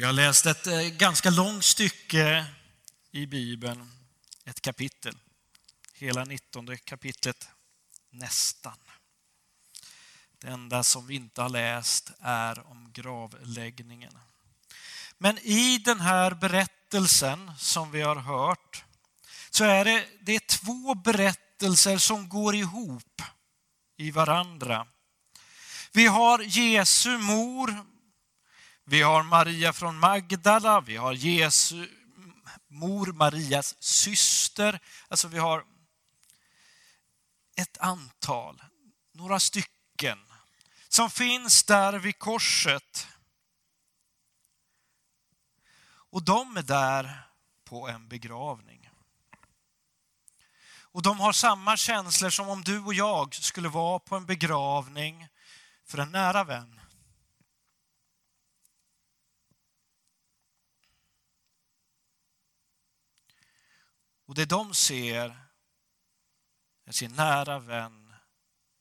[0.00, 2.46] Vi har läst ett eh, ganska långt stycke
[3.10, 3.92] i Bibeln,
[4.44, 5.16] ett kapitel.
[5.94, 7.48] Hela 19 kapitlet,
[8.10, 8.76] nästan.
[10.38, 14.18] Det enda som vi inte har läst är om gravläggningen.
[15.18, 18.84] Men i den här berättelsen som vi har hört
[19.50, 23.22] så är det, det är två berättelser som går ihop
[23.96, 24.86] i varandra.
[25.92, 27.84] Vi har Jesu mor,
[28.90, 31.88] vi har Maria från Magdala, vi har Jesu
[32.68, 34.80] mor, Marias syster.
[35.08, 35.64] Alltså vi har
[37.56, 38.62] ett antal,
[39.12, 40.18] några stycken,
[40.88, 43.08] som finns där vid korset.
[45.86, 47.28] Och de är där
[47.64, 48.90] på en begravning.
[50.72, 55.28] Och de har samma känslor som om du och jag skulle vara på en begravning
[55.84, 56.79] för en nära vän.
[64.30, 65.36] Och det de ser
[66.86, 68.14] är sin nära vän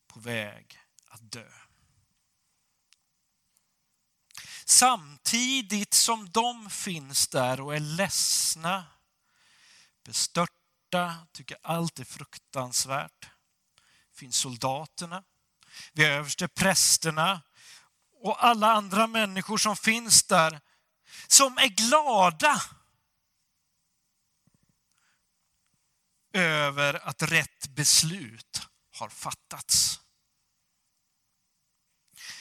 [0.07, 1.51] på väg att dö.
[4.65, 8.85] Samtidigt som de finns där och är ledsna,
[10.03, 13.29] bestörta, tycker allt är fruktansvärt,
[14.13, 15.23] finns soldaterna,
[15.93, 17.41] vi har överste prästerna
[18.21, 20.61] och alla andra människor som finns där
[21.27, 22.61] som är glada
[26.33, 28.61] över att rätt beslut
[28.97, 29.99] har fattats.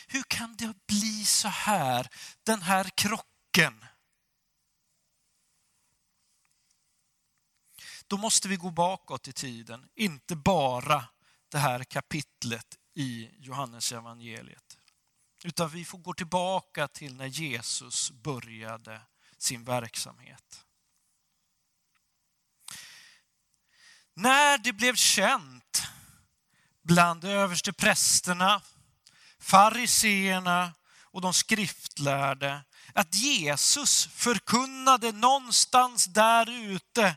[0.06, 2.08] Hur kan det bli så här,
[2.42, 3.84] den här krocken?
[8.06, 11.04] Då måste vi gå bakåt i tiden, inte bara
[11.48, 14.78] det här kapitlet i Johannes evangeliet.
[15.44, 19.00] Utan vi får gå tillbaka till när Jesus började
[19.38, 20.67] sin verksamhet.
[24.18, 25.82] När det blev känt
[26.82, 28.62] bland överste prästerna,
[29.40, 37.16] fariseerna och de skriftlärde att Jesus förkunnade någonstans där ute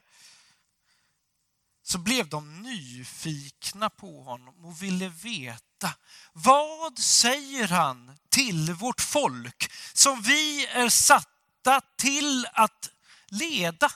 [1.84, 5.94] så blev de nyfikna på honom och ville veta
[6.34, 12.90] vad säger han till vårt folk som vi är satta till att
[13.28, 13.92] leda?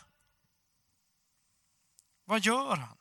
[2.26, 2.98] Vad gör han?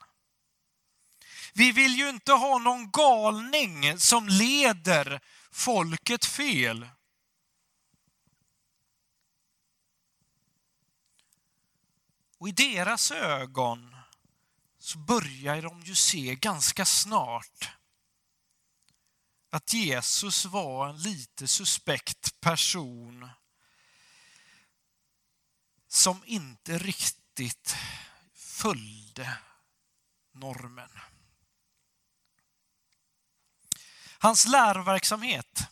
[1.54, 5.20] Vi vill ju inte ha någon galning som leder
[5.50, 6.88] folket fel.
[12.38, 13.96] Och i deras ögon
[14.78, 17.70] så börjar de ju se ganska snart
[19.50, 23.30] att Jesus var en lite suspekt person
[25.88, 27.76] som inte riktigt
[28.64, 29.38] följde
[30.32, 30.90] normen.
[34.18, 35.68] Hans läroverksamhet,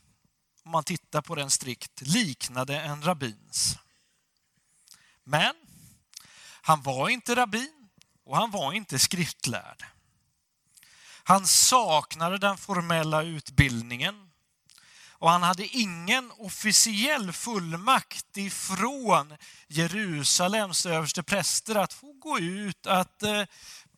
[0.64, 3.78] om man tittar på den strikt, liknade en rabbins.
[5.24, 5.54] Men
[6.62, 7.88] han var inte rabbin
[8.24, 9.84] och han var inte skriftlärd.
[11.24, 14.31] Han saknade den formella utbildningen
[15.22, 19.36] och han hade ingen officiell fullmakt ifrån
[19.68, 23.44] Jerusalems överste präster att få gå ut att eh,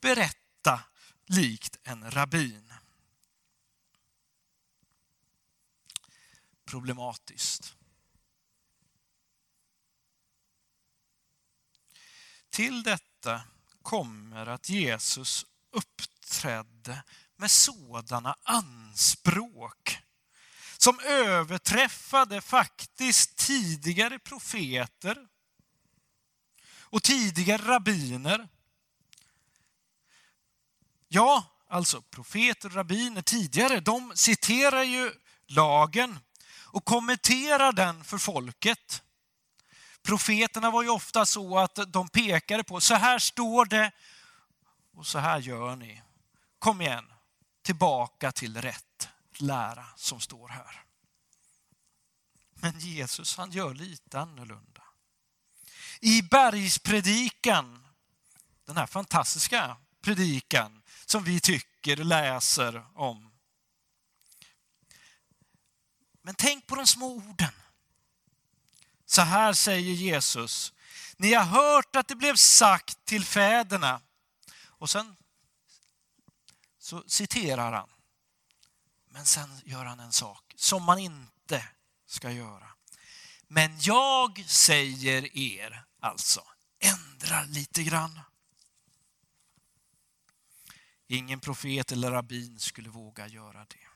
[0.00, 0.80] berätta
[1.26, 2.72] likt en rabbin.
[6.64, 7.74] Problematiskt.
[12.50, 13.42] Till detta
[13.82, 17.02] kommer att Jesus uppträdde
[17.36, 20.03] med sådana anspråk
[20.84, 25.26] som överträffade faktiskt tidigare profeter
[26.80, 28.48] och tidigare rabbiner.
[31.08, 35.12] Ja, alltså profeter och rabbiner tidigare, de citerar ju
[35.46, 36.18] lagen
[36.60, 39.02] och kommenterar den för folket.
[40.02, 43.92] Profeterna var ju ofta så att de pekade på, så här står det
[44.96, 46.02] och så här gör ni.
[46.58, 47.12] Kom igen,
[47.62, 49.08] tillbaka till rätt
[49.40, 50.84] lära som står här.
[52.54, 54.82] Men Jesus han gör lite annorlunda.
[56.00, 57.86] I bergspredikan,
[58.64, 63.32] den här fantastiska predikan som vi tycker läser om.
[66.22, 67.52] Men tänk på de små orden.
[69.06, 70.72] Så här säger Jesus.
[71.16, 74.00] Ni har hört att det blev sagt till fäderna.
[74.62, 75.16] Och sen
[76.78, 77.93] så citerar han.
[79.14, 81.68] Men sen gör han en sak som man inte
[82.06, 82.68] ska göra.
[83.48, 86.44] Men jag säger er alltså,
[86.78, 88.20] ändra lite grann.
[91.06, 93.88] Ingen profet eller rabbin skulle våga göra det.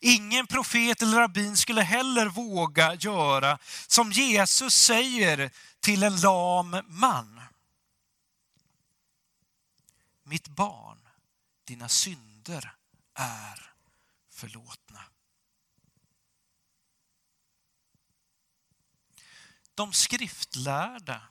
[0.00, 5.50] Ingen profet eller rabbin skulle heller våga göra som Jesus säger
[5.80, 7.40] till en lam man.
[10.22, 11.08] Mitt barn,
[11.64, 12.74] dina synder
[13.14, 13.71] är
[14.42, 15.00] förlåtna.
[19.74, 21.22] De skriftlärda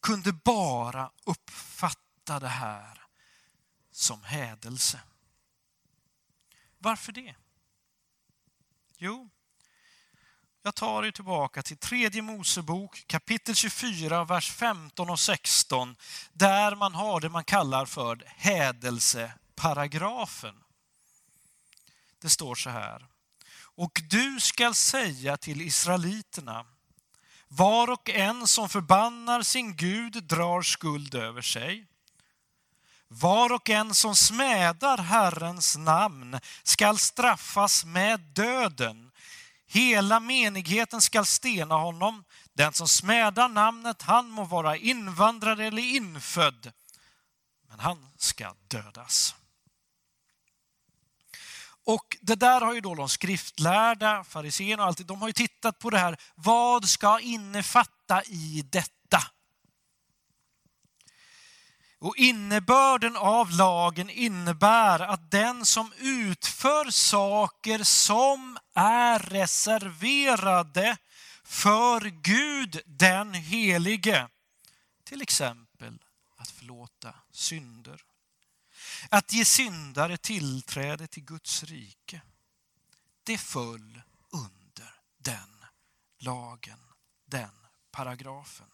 [0.00, 3.02] kunde bara uppfatta det här
[3.90, 5.00] som hädelse.
[6.78, 7.34] Varför det?
[8.96, 9.30] Jo,
[10.62, 15.96] jag tar er tillbaka till tredje Mosebok kapitel 24, vers 15 och 16,
[16.32, 20.62] där man har det man kallar för hädelseparagrafen.
[22.22, 23.06] Det står så här.
[23.74, 26.66] Och du skall säga till israeliterna,
[27.48, 31.86] var och en som förbannar sin Gud drar skuld över sig.
[33.08, 39.10] Var och en som smädar Herrens namn skall straffas med döden.
[39.66, 42.24] Hela menigheten skall stena honom.
[42.52, 46.72] Den som smädar namnet, han må vara invandrare eller infödd,
[47.68, 49.34] men han ska dödas.
[51.84, 55.78] Och det där har ju då de skriftlärda, fariséerna och allt, de har ju tittat
[55.78, 56.16] på det här.
[56.34, 59.22] Vad ska innefatta i detta?
[61.98, 70.96] Och innebörden av lagen innebär att den som utför saker som är reserverade
[71.44, 74.28] för Gud den helige,
[75.04, 75.98] till exempel
[76.36, 78.00] att förlåta synder,
[79.08, 82.20] att ge syndare tillträde till Guds rike,
[83.24, 85.64] det föll under den
[86.18, 86.78] lagen,
[87.26, 88.66] den paragrafen.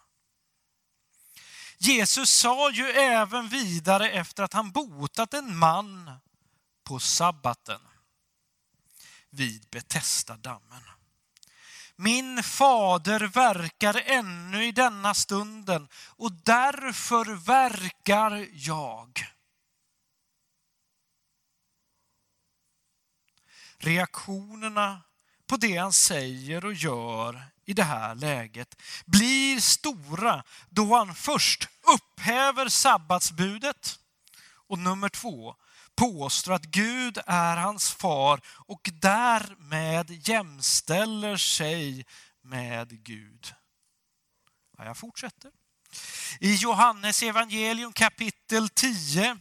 [1.79, 6.11] Jesus sa ju även vidare efter att han botat en man
[6.85, 7.81] på sabbaten
[9.31, 10.83] vid Betesda-dammen.
[11.97, 19.27] Min fader verkar ännu i denna stunden och därför verkar jag.
[23.79, 25.03] Reaktionerna
[25.47, 31.69] på det han säger och gör i det här läget blir stora då han först
[31.95, 33.99] upphäver sabbatsbudet
[34.69, 35.55] och nummer två
[35.97, 42.07] påstår att Gud är hans far och därmed jämställer sig
[42.43, 43.55] med Gud.
[44.79, 45.51] Ja, jag fortsätter.
[46.41, 49.39] I Johannes evangelium kapitel 10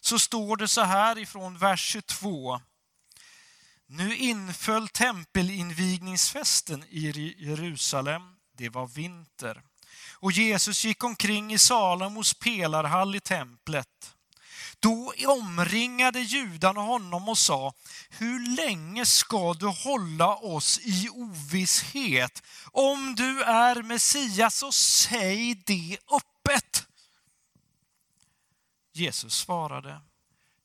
[0.00, 2.60] så står det så här ifrån vers 22.
[3.96, 8.22] Nu inföll tempelinvigningsfesten i Jerusalem.
[8.52, 9.62] Det var vinter.
[10.14, 14.14] Och Jesus gick omkring i Salomos pelarhall i templet.
[14.80, 17.72] Då omringade judarna honom och sa,
[18.10, 22.42] hur länge ska du hålla oss i ovisshet?
[22.72, 26.86] Om du är Messias så säg det öppet.
[28.92, 30.00] Jesus svarade,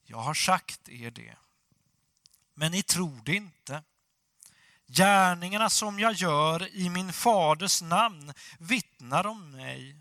[0.04, 1.36] jag har sagt er det
[2.60, 3.84] men ni tror det inte.
[4.88, 9.96] Gärningarna som jag gör i min faders namn vittnar om mig,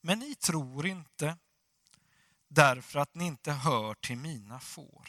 [0.00, 1.36] men ni tror inte
[2.48, 5.08] därför att ni inte hör till mina får.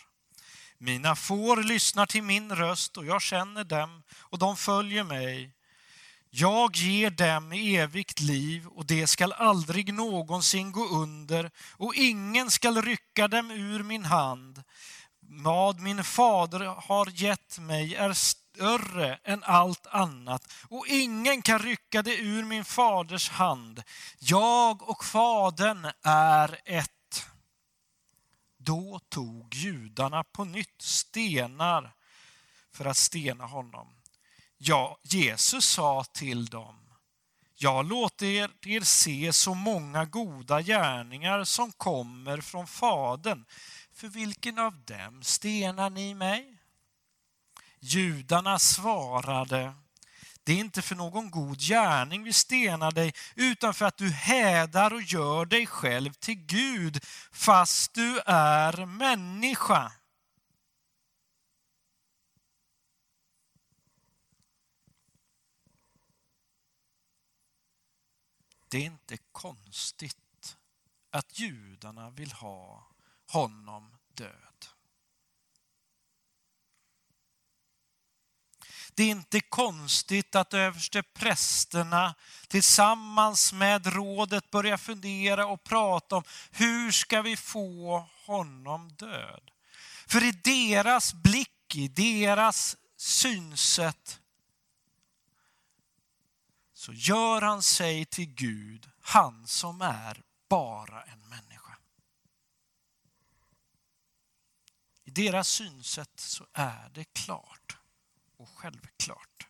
[0.78, 5.51] Mina får lyssnar till min röst och jag känner dem och de följer mig.
[6.30, 12.82] Jag ger dem evigt liv och det skall aldrig någonsin gå under och ingen skall
[12.82, 14.63] rycka dem ur min hand.
[15.34, 22.02] Vad min fader har gett mig är större än allt annat och ingen kan rycka
[22.02, 23.84] det ur min faders hand.
[24.20, 27.26] Jag och fadern är ett.
[28.58, 31.94] Då tog judarna på nytt stenar
[32.72, 33.88] för att stena honom.
[34.58, 36.82] Ja, Jesus sa till dem,
[37.56, 43.46] jag låter er, er se så många goda gärningar som kommer från Fadern
[44.01, 46.58] för vilken av dem stenar ni mig?
[47.79, 49.74] Judarna svarade,
[50.43, 54.93] det är inte för någon god gärning vi stenar dig, utan för att du hädar
[54.93, 59.91] och gör dig själv till Gud, fast du är människa.
[68.67, 70.58] Det är inte konstigt
[71.10, 72.90] att judarna vill ha
[73.32, 74.52] honom död.
[79.02, 82.16] det är inte konstigt att översteprästerna
[82.48, 89.52] tillsammans med rådet börjar fundera och prata om hur ska vi få honom död?
[90.08, 94.20] För i deras blick, i deras synsätt
[96.74, 101.61] så gör han sig till Gud, han som är bara en människa.
[105.12, 107.77] I deras synsätt så är det klart
[108.38, 109.48] och självklart.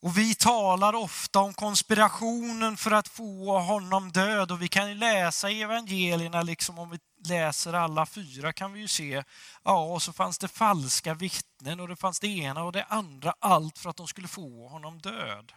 [0.00, 4.94] Och vi talar ofta om konspirationen för att få honom död och vi kan ju
[4.94, 9.24] läsa i evangelierna, liksom om vi läser alla fyra kan vi ju se,
[9.64, 13.34] ja och så fanns det falska vittnen och det fanns det ena och det andra,
[13.38, 15.52] allt för att de skulle få honom död.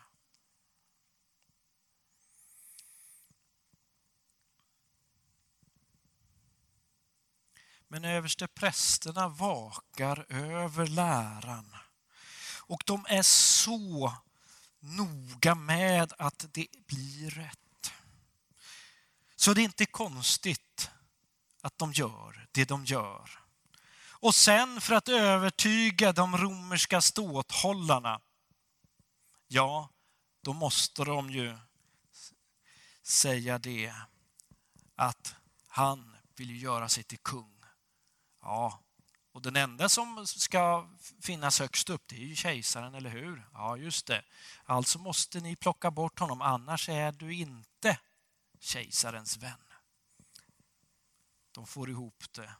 [7.95, 11.75] Men överste prästerna vakar över läran
[12.59, 14.13] och de är så
[14.79, 17.93] noga med att det blir rätt.
[19.35, 20.89] Så det är inte konstigt
[21.61, 23.29] att de gör det de gör.
[23.97, 28.21] Och sen för att övertyga de romerska ståthållarna,
[29.47, 29.89] ja,
[30.41, 31.57] då måste de ju
[33.03, 33.93] säga det
[34.95, 35.35] att
[35.67, 37.54] han vill göra sig till kung.
[38.45, 38.79] Ja,
[39.31, 40.89] och den enda som ska
[41.21, 43.47] finnas högst upp det är ju kejsaren, eller hur?
[43.53, 44.23] Ja, just det.
[44.63, 47.99] Alltså måste ni plocka bort honom, annars är du inte
[48.59, 49.63] kejsarens vän.
[51.51, 52.55] De får ihop det.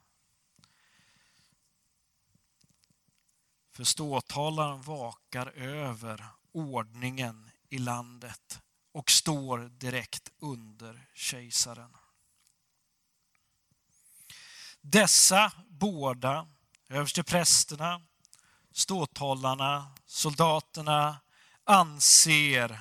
[3.72, 8.62] För ståthållaren vakar över ordningen i landet
[8.92, 11.98] och står direkt under kejsaren.
[14.88, 16.48] Dessa båda,
[16.89, 18.01] översteprästerna,
[18.72, 21.17] ståthållarna, soldaterna,
[21.63, 22.79] anser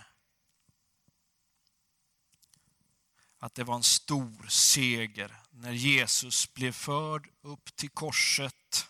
[3.38, 8.88] att det var en stor seger när Jesus blev förd upp till korset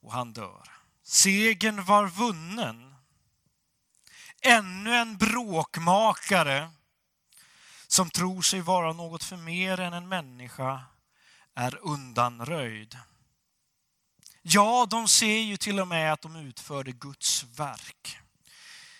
[0.00, 0.68] och han dör.
[1.02, 2.94] Segern var vunnen.
[4.40, 6.70] Ännu en bråkmakare
[7.86, 10.82] som tror sig vara något för mer än en människa
[11.54, 12.98] är undanröjd.
[14.42, 18.18] Ja, de ser ju till och med att de utförde Guds verk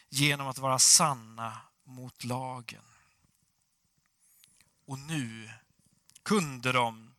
[0.08, 2.84] genom att vara sanna mot lagen.
[4.86, 5.50] Och nu
[6.22, 7.14] kunde de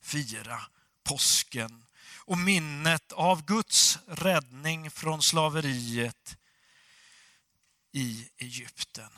[0.00, 0.62] fira
[1.02, 1.86] påsken
[2.16, 6.36] och minnet av Guds räddning från slaveriet
[7.92, 9.10] i Egypten.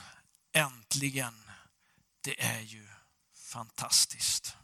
[0.52, 1.50] Äntligen!
[2.20, 2.88] Det är ju
[3.34, 4.56] fantastiskt.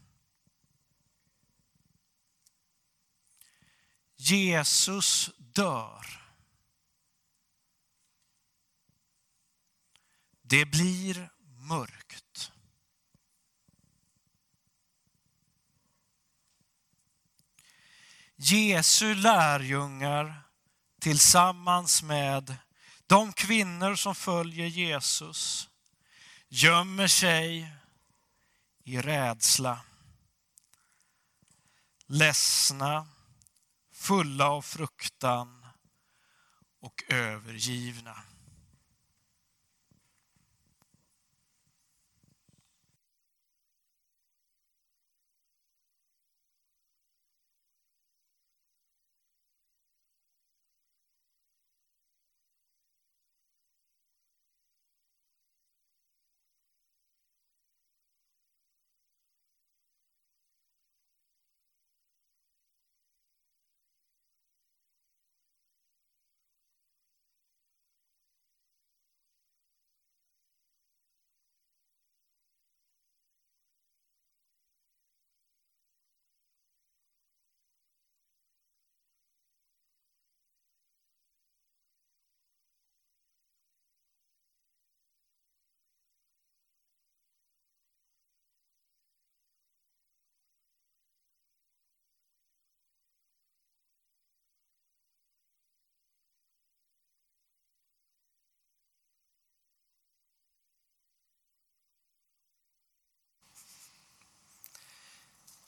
[4.17, 6.25] Jesus dör.
[10.43, 12.53] Det blir mörkt.
[18.37, 20.43] Jesu lärjungar
[21.01, 22.57] tillsammans med
[23.07, 25.69] de kvinnor som följer Jesus
[26.49, 27.73] gömmer sig
[28.85, 29.81] i rädsla.
[32.07, 33.09] Ledsna,
[34.05, 35.67] fulla av fruktan
[36.81, 38.17] och övergivna.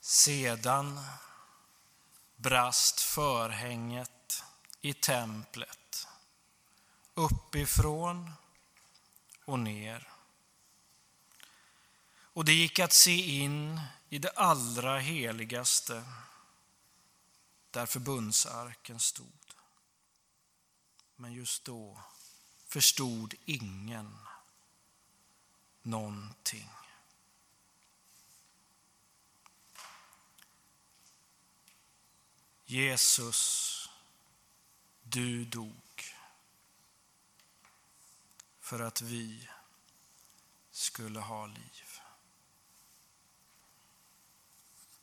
[0.09, 1.01] Sedan
[2.37, 4.43] brast förhänget
[4.81, 6.07] i templet
[7.15, 8.33] uppifrån
[9.45, 10.09] och ner.
[12.09, 16.05] Och det gick att se in i det allra heligaste
[17.71, 19.55] där förbundsarken stod.
[21.17, 22.01] Men just då
[22.67, 24.19] förstod ingen
[25.83, 26.71] någonting.
[32.69, 33.91] Jesus,
[35.03, 36.05] du dog
[38.61, 39.49] för att vi
[40.71, 41.86] skulle ha liv.